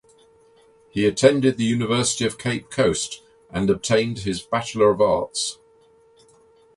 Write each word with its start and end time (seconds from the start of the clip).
He 0.89 1.05
attended 1.05 1.57
the 1.57 1.63
University 1.63 2.25
of 2.25 2.39
Cape 2.39 2.71
Coast 2.71 3.21
and 3.51 3.69
obtained 3.69 4.17
his 4.21 4.41
Bachelor 4.41 4.89
of 4.89 4.99
Arts. 4.99 5.59